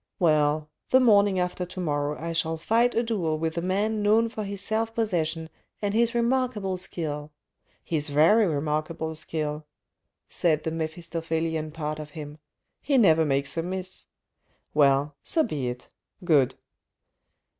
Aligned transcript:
Well, 0.19 0.71
the 0.89 0.99
morning 0.99 1.39
after 1.39 1.63
to 1.63 1.79
morrow 1.79 2.17
I 2.19 2.33
shall 2.33 2.57
fight 2.57 2.95
a 2.95 3.03
duel 3.03 3.37
with 3.37 3.55
a 3.55 3.61
man 3.61 4.01
known 4.01 4.29
for 4.29 4.43
his 4.43 4.59
self 4.59 4.95
possession 4.95 5.47
and 5.79 5.93
his 5.93 6.15
remarkable 6.15 6.75
skill... 6.77 7.31
his 7.83 8.09
very 8.09 8.47
remark 8.47 8.89
able 8.89 9.13
skill," 9.13 9.67
said 10.27 10.63
the 10.63 10.71
Mephistophelian 10.71 11.69
part 11.69 11.99
of 11.99 12.09
him;" 12.17 12.39
he 12.81 12.97
never 12.97 13.25
makes 13.25 13.55
a 13.57 13.61
miss. 13.61 14.07
Well, 14.73 15.17
so 15.21 15.43
be 15.43 15.69
it— 15.69 15.91
good." 16.25 16.55